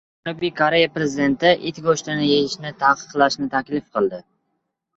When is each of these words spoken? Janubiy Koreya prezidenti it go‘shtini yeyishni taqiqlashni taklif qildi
Janubiy 0.27 0.51
Koreya 0.59 0.87
prezidenti 0.95 1.51
it 1.73 1.83
go‘shtini 1.89 2.31
yeyishni 2.31 2.73
taqiqlashni 2.81 3.53
taklif 3.55 3.87
qildi 3.95 4.25